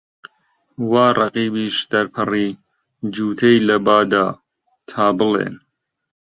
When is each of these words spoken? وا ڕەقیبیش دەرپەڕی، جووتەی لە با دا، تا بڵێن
وا 0.89 1.05
ڕەقیبیش 1.17 1.75
دەرپەڕی، 1.91 2.49
جووتەی 3.13 3.57
لە 3.67 3.77
با 3.85 3.99
دا، 4.11 4.25
تا 4.89 5.03
بڵێن 5.19 5.55